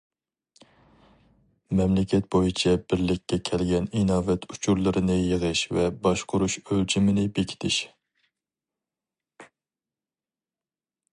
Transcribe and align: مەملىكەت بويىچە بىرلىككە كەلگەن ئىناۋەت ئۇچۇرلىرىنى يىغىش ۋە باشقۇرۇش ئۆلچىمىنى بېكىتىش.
مەملىكەت 1.79 2.29
بويىچە 2.35 2.71
بىرلىككە 2.93 3.39
كەلگەن 3.49 3.89
ئىناۋەت 3.99 4.47
ئۇچۇرلىرىنى 4.55 5.19
يىغىش 5.19 5.63
ۋە 5.79 5.85
باشقۇرۇش 6.07 6.57
ئۆلچىمىنى 6.63 7.29
بېكىتىش. 7.35 7.81